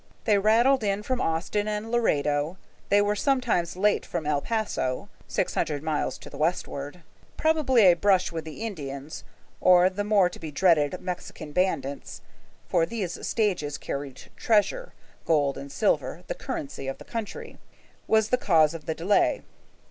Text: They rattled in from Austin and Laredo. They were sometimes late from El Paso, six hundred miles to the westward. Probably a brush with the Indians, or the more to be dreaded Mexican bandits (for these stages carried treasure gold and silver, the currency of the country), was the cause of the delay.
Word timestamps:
They 0.23 0.39
rattled 0.39 0.83
in 0.83 1.03
from 1.03 1.21
Austin 1.21 1.67
and 1.67 1.91
Laredo. 1.91 2.57
They 2.89 3.03
were 3.03 3.15
sometimes 3.15 3.75
late 3.77 4.03
from 4.03 4.25
El 4.25 4.41
Paso, 4.41 5.09
six 5.27 5.53
hundred 5.53 5.83
miles 5.83 6.17
to 6.17 6.29
the 6.31 6.39
westward. 6.39 7.03
Probably 7.37 7.83
a 7.83 7.93
brush 7.93 8.31
with 8.31 8.43
the 8.43 8.63
Indians, 8.65 9.23
or 9.59 9.91
the 9.91 10.03
more 10.03 10.27
to 10.27 10.39
be 10.39 10.49
dreaded 10.51 10.99
Mexican 11.01 11.51
bandits 11.51 12.21
(for 12.67 12.87
these 12.87 13.27
stages 13.27 13.77
carried 13.77 14.31
treasure 14.35 14.93
gold 15.23 15.55
and 15.55 15.71
silver, 15.71 16.23
the 16.25 16.33
currency 16.33 16.87
of 16.87 16.97
the 16.97 17.05
country), 17.05 17.59
was 18.07 18.29
the 18.29 18.37
cause 18.41 18.73
of 18.73 18.87
the 18.87 18.95
delay. 18.95 19.43